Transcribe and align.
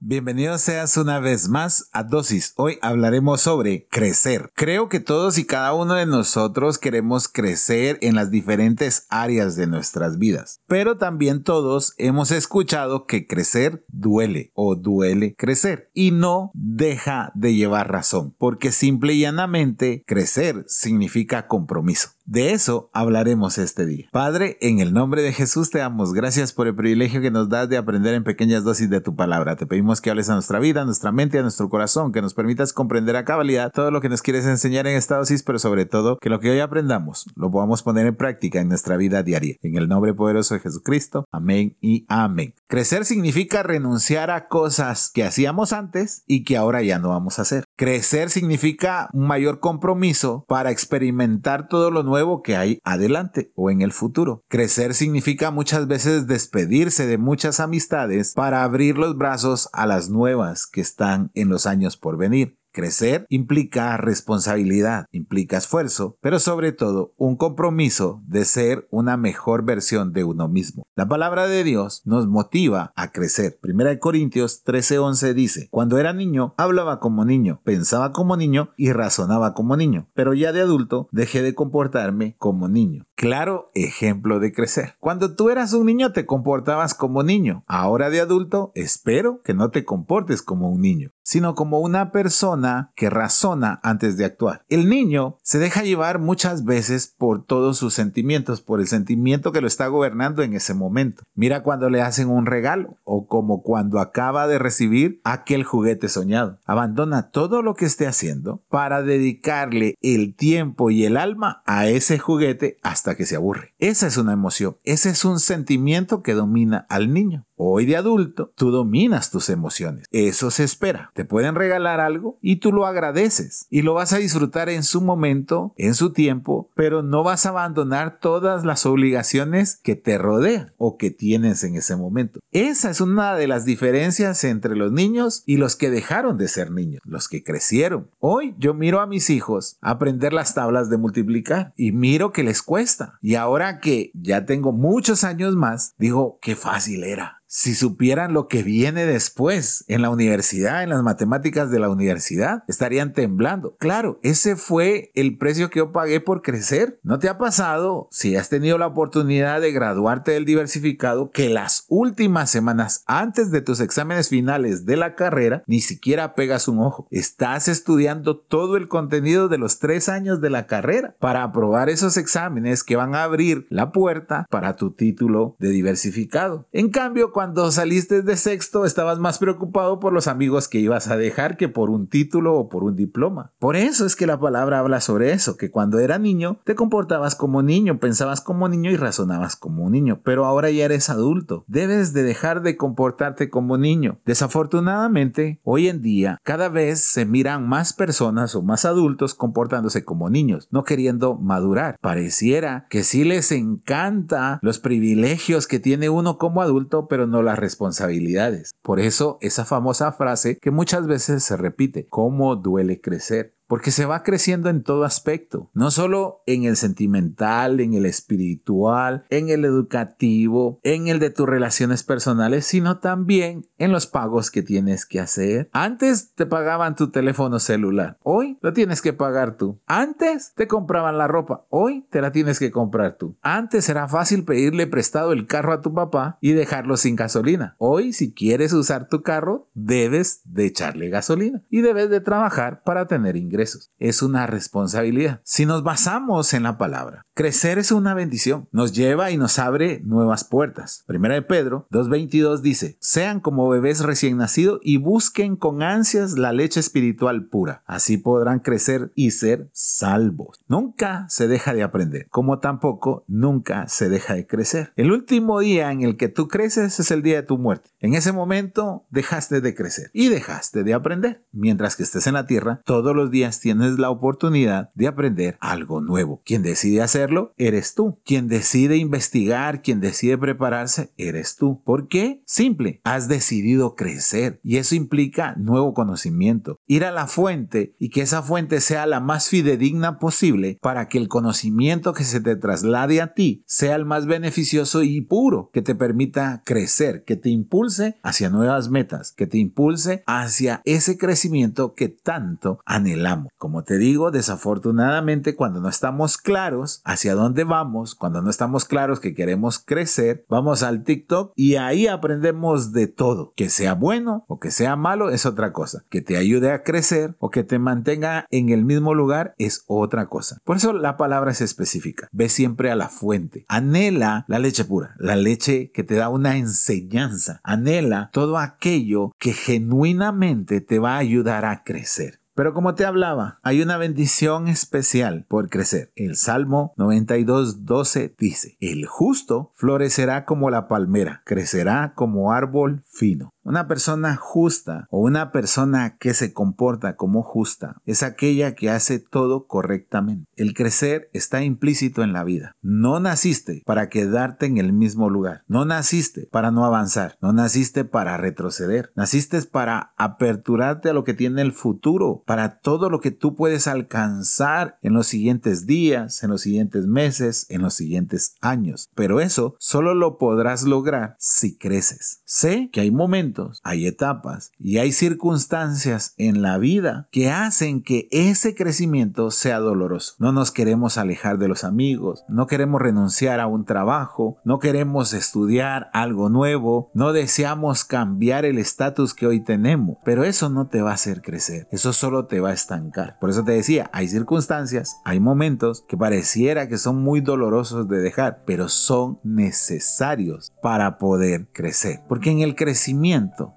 Bienvenidos 0.00 0.60
seas 0.60 0.96
una 0.96 1.18
vez 1.18 1.48
más 1.48 1.88
a 1.90 2.04
Dosis. 2.04 2.52
Hoy 2.54 2.78
hablaremos 2.82 3.40
sobre 3.40 3.88
crecer. 3.90 4.52
Creo 4.54 4.88
que 4.88 5.00
todos 5.00 5.38
y 5.38 5.44
cada 5.44 5.74
uno 5.74 5.94
de 5.94 6.06
nosotros 6.06 6.78
queremos 6.78 7.26
crecer 7.26 7.98
en 8.00 8.14
las 8.14 8.30
diferentes 8.30 9.06
áreas 9.08 9.56
de 9.56 9.66
nuestras 9.66 10.16
vidas, 10.16 10.60
pero 10.68 10.98
también 10.98 11.42
todos 11.42 11.94
hemos 11.98 12.30
escuchado 12.30 13.06
que 13.06 13.26
crecer 13.26 13.84
duele 13.88 14.52
o 14.54 14.76
duele 14.76 15.34
crecer 15.34 15.90
y 15.94 16.12
no 16.12 16.52
deja 16.54 17.32
de 17.34 17.56
llevar 17.56 17.90
razón, 17.90 18.36
porque 18.38 18.70
simple 18.70 19.14
y 19.14 19.22
llanamente 19.22 20.04
crecer 20.06 20.64
significa 20.68 21.48
compromiso. 21.48 22.10
De 22.30 22.52
eso 22.52 22.90
hablaremos 22.92 23.56
este 23.56 23.86
día. 23.86 24.06
Padre, 24.12 24.58
en 24.60 24.80
el 24.80 24.92
nombre 24.92 25.22
de 25.22 25.32
Jesús 25.32 25.70
te 25.70 25.78
damos 25.78 26.12
gracias 26.12 26.52
por 26.52 26.66
el 26.66 26.76
privilegio 26.76 27.22
que 27.22 27.30
nos 27.30 27.48
das 27.48 27.70
de 27.70 27.78
aprender 27.78 28.12
en 28.12 28.22
pequeñas 28.22 28.64
dosis 28.64 28.90
de 28.90 29.00
tu 29.00 29.16
palabra. 29.16 29.56
Te 29.56 29.66
pedimos 29.66 30.02
que 30.02 30.10
hables 30.10 30.28
a 30.28 30.34
nuestra 30.34 30.58
vida, 30.58 30.82
a 30.82 30.84
nuestra 30.84 31.10
mente 31.10 31.38
a 31.38 31.42
nuestro 31.42 31.70
corazón, 31.70 32.12
que 32.12 32.20
nos 32.20 32.34
permitas 32.34 32.74
comprender 32.74 33.16
a 33.16 33.24
cabalidad 33.24 33.72
todo 33.72 33.90
lo 33.90 34.02
que 34.02 34.10
nos 34.10 34.20
quieres 34.20 34.44
enseñar 34.44 34.86
en 34.86 34.96
esta 34.98 35.16
dosis, 35.16 35.42
pero 35.42 35.58
sobre 35.58 35.86
todo 35.86 36.18
que 36.18 36.28
lo 36.28 36.38
que 36.38 36.50
hoy 36.50 36.60
aprendamos 36.60 37.24
lo 37.34 37.50
podamos 37.50 37.82
poner 37.82 38.06
en 38.06 38.16
práctica 38.16 38.60
en 38.60 38.68
nuestra 38.68 38.98
vida 38.98 39.22
diaria. 39.22 39.56
En 39.62 39.78
el 39.78 39.88
nombre 39.88 40.12
poderoso 40.12 40.52
de 40.52 40.60
Jesucristo. 40.60 41.24
Amén 41.32 41.78
y 41.80 42.04
amén. 42.08 42.52
Crecer 42.66 43.06
significa 43.06 43.62
renunciar 43.62 44.30
a 44.30 44.48
cosas 44.48 45.10
que 45.10 45.24
hacíamos 45.24 45.72
antes 45.72 46.24
y 46.26 46.44
que 46.44 46.58
ahora 46.58 46.82
ya 46.82 46.98
no 46.98 47.08
vamos 47.08 47.38
a 47.38 47.42
hacer. 47.42 47.64
Crecer 47.78 48.28
significa 48.28 49.08
un 49.14 49.26
mayor 49.26 49.60
compromiso 49.60 50.44
para 50.46 50.70
experimentar 50.70 51.68
todo 51.68 51.90
lo 51.90 52.02
nuevo 52.02 52.17
que 52.42 52.56
hay 52.56 52.80
adelante 52.84 53.52
o 53.54 53.70
en 53.70 53.82
el 53.82 53.92
futuro. 53.92 54.42
Crecer 54.48 54.94
significa 54.94 55.50
muchas 55.50 55.86
veces 55.86 56.26
despedirse 56.26 57.06
de 57.06 57.18
muchas 57.18 57.60
amistades 57.60 58.32
para 58.34 58.62
abrir 58.64 58.98
los 58.98 59.16
brazos 59.16 59.68
a 59.72 59.86
las 59.86 60.10
nuevas 60.10 60.66
que 60.66 60.80
están 60.80 61.30
en 61.34 61.48
los 61.48 61.66
años 61.66 61.96
por 61.96 62.16
venir. 62.16 62.58
Crecer 62.78 63.26
implica 63.28 63.96
responsabilidad, 63.96 65.06
implica 65.10 65.56
esfuerzo, 65.56 66.16
pero 66.20 66.38
sobre 66.38 66.70
todo 66.70 67.12
un 67.16 67.34
compromiso 67.34 68.22
de 68.28 68.44
ser 68.44 68.86
una 68.92 69.16
mejor 69.16 69.64
versión 69.64 70.12
de 70.12 70.22
uno 70.22 70.46
mismo. 70.46 70.84
La 70.94 71.08
palabra 71.08 71.48
de 71.48 71.64
Dios 71.64 72.02
nos 72.04 72.28
motiva 72.28 72.92
a 72.94 73.10
crecer. 73.10 73.58
Primera 73.60 73.90
de 73.90 73.98
Corintios 73.98 74.62
13:11 74.64 75.34
dice, 75.34 75.66
cuando 75.72 75.98
era 75.98 76.12
niño 76.12 76.54
hablaba 76.56 77.00
como 77.00 77.24
niño, 77.24 77.60
pensaba 77.64 78.12
como 78.12 78.36
niño 78.36 78.70
y 78.76 78.92
razonaba 78.92 79.54
como 79.54 79.76
niño, 79.76 80.08
pero 80.14 80.32
ya 80.32 80.52
de 80.52 80.60
adulto 80.60 81.08
dejé 81.10 81.42
de 81.42 81.56
comportarme 81.56 82.36
como 82.38 82.68
niño. 82.68 83.07
Claro 83.18 83.72
ejemplo 83.74 84.38
de 84.38 84.52
crecer. 84.52 84.94
Cuando 85.00 85.34
tú 85.34 85.50
eras 85.50 85.72
un 85.72 85.86
niño 85.86 86.12
te 86.12 86.24
comportabas 86.24 86.94
como 86.94 87.24
niño, 87.24 87.64
ahora 87.66 88.10
de 88.10 88.20
adulto 88.20 88.70
espero 88.76 89.42
que 89.42 89.54
no 89.54 89.72
te 89.72 89.84
comportes 89.84 90.40
como 90.40 90.70
un 90.70 90.80
niño 90.80 91.10
sino 91.28 91.54
como 91.54 91.80
una 91.80 92.10
persona 92.10 92.90
que 92.96 93.10
razona 93.10 93.80
antes 93.82 94.16
de 94.16 94.24
actuar. 94.24 94.64
El 94.70 94.88
niño 94.88 95.36
se 95.42 95.58
deja 95.58 95.82
llevar 95.82 96.20
muchas 96.20 96.64
veces 96.64 97.14
por 97.18 97.44
todos 97.44 97.76
sus 97.76 97.92
sentimientos, 97.92 98.62
por 98.62 98.80
el 98.80 98.86
sentimiento 98.86 99.52
que 99.52 99.60
lo 99.60 99.66
está 99.66 99.88
gobernando 99.88 100.42
en 100.42 100.54
ese 100.54 100.72
momento. 100.72 101.24
Mira 101.34 101.62
cuando 101.62 101.90
le 101.90 102.00
hacen 102.00 102.30
un 102.30 102.46
regalo 102.46 102.96
o 103.04 103.26
como 103.26 103.62
cuando 103.62 104.00
acaba 104.00 104.46
de 104.46 104.58
recibir 104.58 105.20
aquel 105.22 105.64
juguete 105.64 106.08
soñado. 106.08 106.60
Abandona 106.64 107.28
todo 107.28 107.60
lo 107.60 107.74
que 107.74 107.84
esté 107.84 108.06
haciendo 108.06 108.62
para 108.70 109.02
dedicarle 109.02 109.96
el 110.00 110.34
tiempo 110.34 110.90
y 110.90 111.04
el 111.04 111.18
alma 111.18 111.62
a 111.66 111.88
ese 111.88 112.18
juguete 112.18 112.78
hasta 112.82 113.07
que 113.16 113.26
se 113.26 113.36
aburre. 113.36 113.74
Esa 113.78 114.06
es 114.06 114.16
una 114.16 114.32
emoción, 114.32 114.78
ese 114.84 115.10
es 115.10 115.24
un 115.24 115.40
sentimiento 115.40 116.22
que 116.22 116.34
domina 116.34 116.86
al 116.88 117.12
niño. 117.12 117.47
Hoy 117.60 117.86
de 117.86 117.96
adulto, 117.96 118.52
tú 118.54 118.70
dominas 118.70 119.32
tus 119.32 119.50
emociones. 119.50 120.06
Eso 120.12 120.52
se 120.52 120.62
espera. 120.62 121.10
Te 121.14 121.24
pueden 121.24 121.56
regalar 121.56 121.98
algo 121.98 122.38
y 122.40 122.56
tú 122.56 122.70
lo 122.70 122.86
agradeces 122.86 123.66
y 123.68 123.82
lo 123.82 123.94
vas 123.94 124.12
a 124.12 124.18
disfrutar 124.18 124.68
en 124.68 124.84
su 124.84 125.00
momento, 125.00 125.74
en 125.76 125.94
su 125.94 126.12
tiempo, 126.12 126.70
pero 126.76 127.02
no 127.02 127.24
vas 127.24 127.46
a 127.46 127.48
abandonar 127.48 128.20
todas 128.20 128.64
las 128.64 128.86
obligaciones 128.86 129.74
que 129.82 129.96
te 129.96 130.18
rodean 130.18 130.72
o 130.76 130.96
que 130.96 131.10
tienes 131.10 131.64
en 131.64 131.74
ese 131.74 131.96
momento. 131.96 132.38
Esa 132.52 132.90
es 132.90 133.00
una 133.00 133.34
de 133.34 133.48
las 133.48 133.64
diferencias 133.64 134.44
entre 134.44 134.76
los 134.76 134.92
niños 134.92 135.42
y 135.44 135.56
los 135.56 135.74
que 135.74 135.90
dejaron 135.90 136.38
de 136.38 136.46
ser 136.46 136.70
niños, 136.70 137.02
los 137.04 137.26
que 137.26 137.42
crecieron. 137.42 138.08
Hoy 138.20 138.54
yo 138.60 138.72
miro 138.72 139.00
a 139.00 139.08
mis 139.08 139.30
hijos 139.30 139.78
aprender 139.80 140.32
las 140.32 140.54
tablas 140.54 140.90
de 140.90 140.96
multiplicar 140.96 141.72
y 141.76 141.90
miro 141.90 142.30
que 142.30 142.44
les 142.44 142.62
cuesta. 142.62 143.18
Y 143.20 143.34
ahora 143.34 143.80
que 143.80 144.12
ya 144.14 144.46
tengo 144.46 144.70
muchos 144.70 145.24
años 145.24 145.56
más, 145.56 145.96
digo, 145.98 146.38
qué 146.40 146.54
fácil 146.54 147.02
era 147.02 147.38
si 147.48 147.74
supieran 147.74 148.34
lo 148.34 148.46
que 148.46 148.62
viene 148.62 149.06
después 149.06 149.84
en 149.88 150.02
la 150.02 150.10
universidad, 150.10 150.82
en 150.82 150.90
las 150.90 151.02
matemáticas 151.02 151.70
de 151.70 151.80
la 151.80 151.88
universidad, 151.88 152.62
estarían 152.68 153.14
temblando. 153.14 153.74
Claro, 153.78 154.20
ese 154.22 154.54
fue 154.54 155.10
el 155.14 155.38
precio 155.38 155.70
que 155.70 155.78
yo 155.78 155.90
pagué 155.90 156.20
por 156.20 156.42
crecer. 156.42 157.00
¿No 157.02 157.18
te 157.18 157.28
ha 157.30 157.38
pasado, 157.38 158.08
si 158.10 158.36
has 158.36 158.50
tenido 158.50 158.76
la 158.76 158.88
oportunidad 158.88 159.62
de 159.62 159.72
graduarte 159.72 160.32
del 160.32 160.44
diversificado, 160.44 161.30
que 161.30 161.48
las 161.48 161.86
últimas 161.88 162.50
semanas 162.50 163.02
antes 163.06 163.50
de 163.50 163.62
tus 163.62 163.80
exámenes 163.80 164.28
finales 164.28 164.84
de 164.84 164.96
la 164.96 165.14
carrera 165.14 165.62
ni 165.66 165.80
siquiera 165.80 166.34
pegas 166.34 166.68
un 166.68 166.80
ojo? 166.80 167.08
Estás 167.10 167.68
estudiando 167.68 168.36
todo 168.36 168.76
el 168.76 168.88
contenido 168.88 169.48
de 169.48 169.56
los 169.56 169.78
tres 169.78 170.10
años 170.10 170.42
de 170.42 170.50
la 170.50 170.66
carrera 170.66 171.16
para 171.18 171.44
aprobar 171.44 171.88
esos 171.88 172.18
exámenes 172.18 172.84
que 172.84 172.96
van 172.96 173.14
a 173.14 173.22
abrir 173.22 173.66
la 173.70 173.90
puerta 173.90 174.46
para 174.50 174.76
tu 174.76 174.90
título 174.90 175.56
de 175.58 175.70
diversificado. 175.70 176.66
En 176.72 176.90
cambio, 176.90 177.32
cuando 177.38 177.70
saliste 177.70 178.22
de 178.22 178.36
sexto 178.36 178.84
estabas 178.84 179.20
más 179.20 179.38
preocupado 179.38 180.00
por 180.00 180.12
los 180.12 180.26
amigos 180.26 180.66
que 180.66 180.80
ibas 180.80 181.06
a 181.06 181.16
dejar 181.16 181.56
que 181.56 181.68
por 181.68 181.88
un 181.88 182.08
título 182.08 182.56
o 182.56 182.68
por 182.68 182.82
un 182.82 182.96
diploma. 182.96 183.52
Por 183.60 183.76
eso 183.76 184.06
es 184.06 184.16
que 184.16 184.26
la 184.26 184.40
palabra 184.40 184.80
habla 184.80 185.00
sobre 185.00 185.30
eso, 185.30 185.56
que 185.56 185.70
cuando 185.70 186.00
era 186.00 186.18
niño 186.18 186.58
te 186.64 186.74
comportabas 186.74 187.36
como 187.36 187.62
niño, 187.62 188.00
pensabas 188.00 188.40
como 188.40 188.68
niño 188.68 188.90
y 188.90 188.96
razonabas 188.96 189.54
como 189.54 189.84
un 189.84 189.92
niño, 189.92 190.20
pero 190.24 190.46
ahora 190.46 190.72
ya 190.72 190.86
eres 190.86 191.10
adulto. 191.10 191.62
Debes 191.68 192.12
de 192.12 192.24
dejar 192.24 192.60
de 192.62 192.76
comportarte 192.76 193.50
como 193.50 193.78
niño. 193.78 194.18
Desafortunadamente, 194.26 195.60
hoy 195.62 195.86
en 195.86 196.02
día 196.02 196.40
cada 196.42 196.68
vez 196.68 197.04
se 197.04 197.24
miran 197.24 197.68
más 197.68 197.92
personas 197.92 198.56
o 198.56 198.62
más 198.62 198.84
adultos 198.84 199.36
comportándose 199.36 200.04
como 200.04 200.28
niños, 200.28 200.66
no 200.72 200.82
queriendo 200.82 201.36
madurar. 201.36 201.98
Pareciera 202.00 202.88
que 202.90 203.04
sí 203.04 203.22
les 203.22 203.52
encanta 203.52 204.58
los 204.60 204.80
privilegios 204.80 205.68
que 205.68 205.78
tiene 205.78 206.08
uno 206.08 206.36
como 206.36 206.62
adulto, 206.62 207.06
pero 207.06 207.27
no 207.28 207.42
las 207.42 207.58
responsabilidades. 207.58 208.72
Por 208.82 209.00
eso 209.00 209.38
esa 209.40 209.64
famosa 209.64 210.12
frase 210.12 210.58
que 210.58 210.70
muchas 210.70 211.06
veces 211.06 211.44
se 211.44 211.56
repite, 211.56 212.06
¿cómo 212.08 212.56
duele 212.56 213.00
crecer? 213.00 213.58
porque 213.68 213.90
se 213.90 214.06
va 214.06 214.22
creciendo 214.22 214.70
en 214.70 214.82
todo 214.82 215.04
aspecto, 215.04 215.70
no 215.74 215.90
solo 215.90 216.42
en 216.46 216.64
el 216.64 216.76
sentimental, 216.76 217.80
en 217.80 217.94
el 217.94 218.06
espiritual, 218.06 219.26
en 219.28 219.50
el 219.50 219.64
educativo, 219.64 220.80
en 220.82 221.06
el 221.06 221.18
de 221.18 221.30
tus 221.30 221.46
relaciones 221.46 222.02
personales, 222.02 222.64
sino 222.64 222.98
también 222.98 223.68
en 223.76 223.92
los 223.92 224.06
pagos 224.06 224.50
que 224.50 224.62
tienes 224.62 225.04
que 225.04 225.20
hacer. 225.20 225.68
Antes 225.72 226.32
te 226.34 226.46
pagaban 226.46 226.96
tu 226.96 227.10
teléfono 227.10 227.58
celular, 227.58 228.16
hoy 228.22 228.57
lo 228.60 228.72
tienes 228.72 229.02
que 229.02 229.12
pagar 229.12 229.56
tú. 229.56 229.80
Antes 229.86 230.52
te 230.54 230.66
compraban 230.66 231.18
la 231.18 231.28
ropa, 231.28 231.66
hoy 231.68 232.06
te 232.10 232.20
la 232.20 232.32
tienes 232.32 232.58
que 232.58 232.70
comprar 232.70 233.16
tú. 233.16 233.36
Antes 233.42 233.88
era 233.88 234.08
fácil 234.08 234.44
pedirle 234.44 234.86
prestado 234.86 235.32
el 235.32 235.46
carro 235.46 235.72
a 235.72 235.80
tu 235.80 235.94
papá 235.94 236.38
y 236.40 236.52
dejarlo 236.52 236.96
sin 236.96 237.16
gasolina. 237.16 237.76
Hoy 237.78 238.12
si 238.12 238.32
quieres 238.32 238.72
usar 238.72 239.08
tu 239.08 239.22
carro, 239.22 239.68
debes 239.74 240.42
de 240.44 240.66
echarle 240.66 241.08
gasolina 241.08 241.62
y 241.70 241.80
debes 241.80 242.10
de 242.10 242.20
trabajar 242.20 242.82
para 242.82 243.06
tener 243.06 243.36
ingresos 243.36 243.92
es 243.98 244.22
una 244.22 244.46
responsabilidad. 244.46 245.40
Si 245.44 245.66
nos 245.66 245.82
basamos 245.82 246.54
en 246.54 246.62
la 246.62 246.78
palabra, 246.78 247.26
crecer 247.34 247.78
es 247.78 247.92
una 247.92 248.14
bendición. 248.14 248.68
Nos 248.72 248.92
lleva 248.92 249.30
y 249.30 249.36
nos 249.36 249.58
abre 249.58 250.00
nuevas 250.04 250.44
puertas. 250.44 251.04
Primera 251.06 251.34
de 251.34 251.42
Pedro 251.42 251.86
2.22 251.90 252.60
dice, 252.60 252.96
sean 253.00 253.40
como 253.40 253.68
bebés 253.68 254.00
recién 254.00 254.36
nacidos 254.36 254.80
y 254.82 254.96
busquen 254.96 255.56
con 255.56 255.82
ansias 255.82 256.38
la 256.38 256.52
leche 256.52 256.80
espiritual 256.80 257.46
pura. 257.46 257.82
Así 257.86 258.16
podrán 258.16 258.47
crecer 258.56 259.12
y 259.14 259.30
ser 259.30 259.68
salvos. 259.72 260.60
Nunca 260.68 261.26
se 261.28 261.48
deja 261.48 261.74
de 261.74 261.82
aprender, 261.82 262.26
como 262.30 262.58
tampoco 262.58 263.24
nunca 263.28 263.88
se 263.88 264.08
deja 264.08 264.34
de 264.34 264.46
crecer. 264.46 264.92
El 264.96 265.12
último 265.12 265.60
día 265.60 265.92
en 265.92 266.02
el 266.02 266.16
que 266.16 266.28
tú 266.28 266.48
creces 266.48 266.98
es 266.98 267.10
el 267.10 267.22
día 267.22 267.36
de 267.36 267.42
tu 267.42 267.58
muerte. 267.58 267.90
En 268.00 268.14
ese 268.14 268.32
momento 268.32 269.06
dejaste 269.10 269.60
de 269.60 269.74
crecer 269.74 270.10
y 270.12 270.28
dejaste 270.28 270.84
de 270.84 270.94
aprender. 270.94 271.44
Mientras 271.52 271.96
que 271.96 272.02
estés 272.02 272.26
en 272.26 272.34
la 272.34 272.46
tierra, 272.46 272.82
todos 272.84 273.14
los 273.14 273.30
días 273.30 273.60
tienes 273.60 273.98
la 273.98 274.10
oportunidad 274.10 274.90
de 274.94 275.06
aprender 275.06 275.56
algo 275.60 276.00
nuevo. 276.00 276.42
Quien 276.44 276.62
decide 276.62 277.02
hacerlo, 277.02 277.52
eres 277.56 277.94
tú. 277.94 278.18
Quien 278.24 278.48
decide 278.48 278.96
investigar, 278.96 279.82
quien 279.82 280.00
decide 280.00 280.38
prepararse, 280.38 281.12
eres 281.16 281.56
tú. 281.56 281.82
¿Por 281.84 282.08
qué? 282.08 282.42
Simple, 282.46 283.00
has 283.04 283.28
decidido 283.28 283.94
crecer 283.94 284.60
y 284.62 284.76
eso 284.76 284.94
implica 284.94 285.54
nuevo 285.56 285.94
conocimiento. 285.94 286.78
Ir 286.86 287.04
a 287.04 287.12
la 287.12 287.26
fuente 287.26 287.94
y 287.98 288.10
que 288.10 288.22
esa 288.22 288.37
fuente 288.42 288.80
sea 288.80 289.06
la 289.06 289.20
más 289.20 289.48
fidedigna 289.48 290.18
posible 290.18 290.78
para 290.80 291.08
que 291.08 291.18
el 291.18 291.28
conocimiento 291.28 292.12
que 292.12 292.24
se 292.24 292.40
te 292.40 292.56
traslade 292.56 293.20
a 293.20 293.34
ti 293.34 293.62
sea 293.66 293.96
el 293.96 294.04
más 294.04 294.26
beneficioso 294.26 295.02
y 295.02 295.20
puro, 295.20 295.70
que 295.72 295.82
te 295.82 295.94
permita 295.94 296.62
crecer, 296.64 297.24
que 297.24 297.36
te 297.36 297.50
impulse 297.50 298.18
hacia 298.22 298.50
nuevas 298.50 298.88
metas, 298.88 299.32
que 299.32 299.46
te 299.46 299.58
impulse 299.58 300.22
hacia 300.26 300.82
ese 300.84 301.18
crecimiento 301.18 301.94
que 301.94 302.08
tanto 302.08 302.80
anhelamos. 302.84 303.52
Como 303.58 303.84
te 303.84 303.98
digo, 303.98 304.30
desafortunadamente 304.30 305.54
cuando 305.54 305.80
no 305.80 305.88
estamos 305.88 306.38
claros 306.38 307.00
hacia 307.04 307.34
dónde 307.34 307.64
vamos, 307.64 308.14
cuando 308.14 308.42
no 308.42 308.50
estamos 308.50 308.84
claros 308.84 309.20
que 309.20 309.34
queremos 309.34 309.78
crecer, 309.78 310.44
vamos 310.48 310.82
al 310.82 311.04
TikTok 311.04 311.52
y 311.56 311.76
ahí 311.76 312.06
aprendemos 312.06 312.92
de 312.92 313.06
todo. 313.06 313.52
Que 313.56 313.68
sea 313.68 313.94
bueno 313.94 314.44
o 314.48 314.58
que 314.58 314.70
sea 314.70 314.96
malo 314.96 315.30
es 315.30 315.46
otra 315.46 315.72
cosa. 315.72 316.04
Que 316.08 316.22
te 316.22 316.36
ayude 316.36 316.72
a 316.72 316.82
crecer 316.82 317.36
o 317.38 317.50
que 317.50 317.64
te 317.64 317.78
mantenga 317.78 318.27
en 318.50 318.68
el 318.70 318.84
mismo 318.84 319.14
lugar 319.14 319.54
es 319.58 319.84
otra 319.86 320.28
cosa. 320.28 320.58
Por 320.64 320.76
eso 320.76 320.92
la 320.92 321.16
palabra 321.16 321.50
es 321.50 321.60
específica. 321.60 322.28
Ve 322.32 322.48
siempre 322.48 322.90
a 322.90 322.96
la 322.96 323.08
fuente. 323.08 323.64
Anhela 323.68 324.44
la 324.48 324.58
leche 324.58 324.84
pura, 324.84 325.14
la 325.18 325.36
leche 325.36 325.90
que 325.92 326.04
te 326.04 326.14
da 326.14 326.28
una 326.28 326.56
enseñanza. 326.56 327.60
Anhela 327.62 328.30
todo 328.32 328.58
aquello 328.58 329.32
que 329.38 329.52
genuinamente 329.52 330.80
te 330.80 330.98
va 330.98 331.14
a 331.14 331.18
ayudar 331.18 331.64
a 331.64 331.82
crecer. 331.84 332.40
Pero 332.58 332.74
como 332.74 332.96
te 332.96 333.04
hablaba, 333.04 333.60
hay 333.62 333.82
una 333.82 333.98
bendición 333.98 334.66
especial 334.66 335.44
por 335.46 335.68
crecer. 335.68 336.10
El 336.16 336.34
Salmo 336.34 336.92
92.12 336.96 338.34
dice, 338.36 338.76
el 338.80 339.06
justo 339.06 339.70
florecerá 339.76 340.44
como 340.44 340.68
la 340.68 340.88
palmera, 340.88 341.42
crecerá 341.46 342.14
como 342.16 342.50
árbol 342.50 343.04
fino. 343.06 343.52
Una 343.62 343.88
persona 343.88 344.36
justa 344.36 345.08
o 345.10 345.20
una 345.20 345.52
persona 345.52 346.16
que 346.18 346.32
se 346.32 346.52
comporta 346.52 347.16
como 347.16 347.42
justa 347.42 348.00
es 348.06 348.22
aquella 348.22 348.74
que 348.74 348.90
hace 348.90 349.18
todo 349.18 349.66
correctamente. 349.66 350.48
El 350.56 350.72
crecer 350.74 351.28
está 351.32 351.62
implícito 351.62 352.22
en 352.22 352.32
la 352.32 352.44
vida. 352.44 352.76
No 352.80 353.20
naciste 353.20 353.82
para 353.84 354.08
quedarte 354.08 354.66
en 354.66 354.78
el 354.78 354.92
mismo 354.92 355.28
lugar. 355.28 355.64
No 355.66 355.84
naciste 355.84 356.48
para 356.50 356.70
no 356.70 356.84
avanzar. 356.84 357.36
No 357.42 357.52
naciste 357.52 358.04
para 358.04 358.36
retroceder. 358.36 359.12
Naciste 359.14 359.48
para 359.66 360.12
aperturarte 360.16 361.10
a 361.10 361.12
lo 361.12 361.24
que 361.24 361.34
tiene 361.34 361.62
el 361.62 361.72
futuro, 361.72 362.42
para 362.46 362.80
todo 362.80 363.10
lo 363.10 363.20
que 363.20 363.30
tú 363.30 363.56
puedes 363.56 363.86
alcanzar 363.86 364.98
en 365.02 365.14
los 365.14 365.26
siguientes 365.26 365.86
días, 365.86 366.42
en 366.42 366.50
los 366.50 366.60
siguientes 366.60 367.06
meses, 367.06 367.66
en 367.68 367.82
los 367.82 367.94
siguientes 367.94 368.54
años. 368.60 369.08
Pero 369.14 369.40
eso 369.40 369.74
solo 369.78 370.14
lo 370.14 370.38
podrás 370.38 370.82
lograr 370.82 371.36
si 371.38 371.76
creces. 371.76 372.42
Sé 372.44 372.90
que 372.92 373.00
hay 373.00 373.10
momentos 373.10 373.57
hay 373.82 374.06
etapas 374.06 374.72
y 374.78 374.98
hay 374.98 375.12
circunstancias 375.12 376.34
en 376.36 376.62
la 376.62 376.78
vida 376.78 377.28
que 377.30 377.50
hacen 377.50 378.02
que 378.02 378.28
ese 378.30 378.74
crecimiento 378.74 379.50
sea 379.50 379.78
doloroso. 379.78 380.34
No 380.38 380.52
nos 380.52 380.70
queremos 380.70 381.18
alejar 381.18 381.58
de 381.58 381.68
los 381.68 381.84
amigos, 381.84 382.44
no 382.48 382.66
queremos 382.66 383.00
renunciar 383.00 383.60
a 383.60 383.66
un 383.66 383.84
trabajo, 383.84 384.58
no 384.64 384.78
queremos 384.78 385.32
estudiar 385.32 386.10
algo 386.12 386.48
nuevo, 386.48 387.10
no 387.14 387.32
deseamos 387.32 388.04
cambiar 388.04 388.64
el 388.64 388.78
estatus 388.78 389.34
que 389.34 389.46
hoy 389.46 389.60
tenemos, 389.60 390.18
pero 390.24 390.44
eso 390.44 390.68
no 390.68 390.86
te 390.88 391.02
va 391.02 391.10
a 391.10 391.14
hacer 391.14 391.42
crecer, 391.42 391.88
eso 391.90 392.12
solo 392.12 392.46
te 392.46 392.60
va 392.60 392.70
a 392.70 392.74
estancar. 392.74 393.38
Por 393.40 393.50
eso 393.50 393.64
te 393.64 393.72
decía, 393.72 394.10
hay 394.12 394.28
circunstancias, 394.28 395.16
hay 395.24 395.40
momentos 395.40 396.04
que 396.08 396.16
pareciera 396.16 396.88
que 396.88 396.98
son 396.98 397.22
muy 397.22 397.40
dolorosos 397.40 398.08
de 398.08 398.18
dejar, 398.18 398.62
pero 398.66 398.88
son 398.88 399.38
necesarios 399.42 400.72
para 400.82 401.18
poder 401.18 401.68
crecer, 401.72 402.20
porque 402.28 402.50
en 402.50 402.60
el 402.60 402.74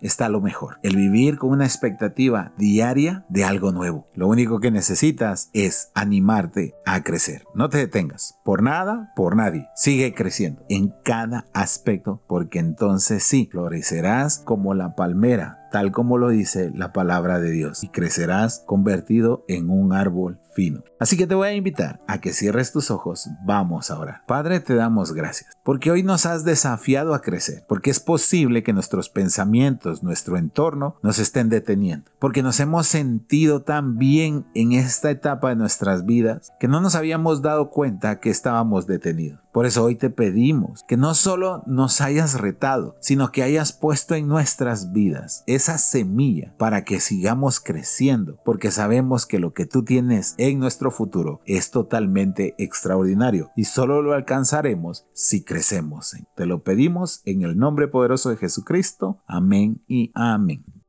está 0.01 0.29
lo 0.29 0.41
mejor. 0.41 0.79
El 0.83 0.95
vivir 0.95 1.37
con 1.37 1.51
una 1.51 1.65
expectativa 1.65 2.53
diaria 2.57 3.25
de 3.29 3.43
algo 3.43 3.71
nuevo. 3.71 4.07
Lo 4.15 4.27
único 4.27 4.59
que 4.59 4.71
necesitas 4.71 5.49
es 5.53 5.91
animarte 5.93 6.75
a 6.85 7.03
crecer. 7.03 7.45
No 7.53 7.69
te 7.69 7.77
detengas. 7.77 8.37
Por 8.43 8.63
nada, 8.63 9.11
por 9.15 9.35
nadie. 9.35 9.67
Sigue 9.75 10.13
creciendo 10.13 10.63
en 10.69 10.93
cada 11.03 11.45
aspecto 11.53 12.21
porque 12.27 12.59
entonces 12.59 13.23
sí, 13.23 13.49
florecerás 13.51 14.39
como 14.39 14.73
la 14.73 14.95
palmera 14.95 15.60
tal 15.71 15.91
como 15.91 16.17
lo 16.17 16.29
dice 16.29 16.71
la 16.75 16.93
palabra 16.93 17.39
de 17.39 17.49
Dios, 17.49 17.83
y 17.83 17.89
crecerás 17.89 18.63
convertido 18.67 19.43
en 19.47 19.69
un 19.69 19.93
árbol 19.93 20.39
fino. 20.53 20.83
Así 20.99 21.17
que 21.17 21.27
te 21.27 21.35
voy 21.35 21.47
a 21.47 21.53
invitar 21.53 22.01
a 22.07 22.19
que 22.19 22.33
cierres 22.33 22.71
tus 22.71 22.91
ojos, 22.91 23.29
vamos 23.45 23.89
a 23.89 23.97
orar. 23.97 24.21
Padre, 24.27 24.59
te 24.59 24.75
damos 24.75 25.13
gracias, 25.13 25.57
porque 25.63 25.89
hoy 25.89 26.03
nos 26.03 26.25
has 26.25 26.43
desafiado 26.43 27.13
a 27.13 27.21
crecer, 27.21 27.63
porque 27.67 27.89
es 27.89 27.99
posible 27.99 28.61
que 28.63 28.73
nuestros 28.73 29.09
pensamientos, 29.09 30.03
nuestro 30.03 30.37
entorno, 30.37 30.97
nos 31.01 31.19
estén 31.19 31.49
deteniendo, 31.49 32.10
porque 32.21 32.43
nos 32.43 32.59
hemos 32.59 32.85
sentido 32.85 33.63
tan 33.63 33.97
bien 33.97 34.45
en 34.53 34.73
esta 34.73 35.09
etapa 35.09 35.49
de 35.49 35.55
nuestras 35.55 36.05
vidas 36.05 36.53
que 36.59 36.67
no 36.67 36.79
nos 36.79 36.93
habíamos 36.93 37.41
dado 37.41 37.71
cuenta 37.71 38.19
que 38.19 38.29
estábamos 38.29 38.85
detenidos. 38.85 39.41
Por 39.51 39.65
eso 39.65 39.83
hoy 39.83 39.95
te 39.95 40.11
pedimos 40.11 40.83
que 40.87 40.97
no 40.97 41.15
solo 41.15 41.63
nos 41.65 41.99
hayas 41.99 42.39
retado, 42.39 42.95
sino 43.01 43.31
que 43.31 43.41
hayas 43.41 43.73
puesto 43.73 44.13
en 44.13 44.27
nuestras 44.27 44.93
vidas 44.93 45.43
esa 45.47 45.79
semilla 45.79 46.53
para 46.59 46.85
que 46.85 46.99
sigamos 46.99 47.59
creciendo, 47.59 48.37
porque 48.45 48.69
sabemos 48.69 49.25
que 49.25 49.39
lo 49.39 49.53
que 49.53 49.65
tú 49.65 49.83
tienes 49.83 50.35
en 50.37 50.59
nuestro 50.59 50.91
futuro 50.91 51.41
es 51.45 51.71
totalmente 51.71 52.53
extraordinario 52.59 53.49
y 53.55 53.63
solo 53.63 54.03
lo 54.03 54.13
alcanzaremos 54.13 55.07
si 55.13 55.43
crecemos. 55.43 56.15
Te 56.35 56.45
lo 56.45 56.61
pedimos 56.61 57.23
en 57.25 57.41
el 57.41 57.57
nombre 57.57 57.87
poderoso 57.87 58.29
de 58.29 58.37
Jesucristo. 58.37 59.23
Amén 59.25 59.81
y 59.87 60.11
amén. 60.13 60.71